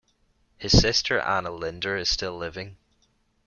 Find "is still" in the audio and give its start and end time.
1.95-2.35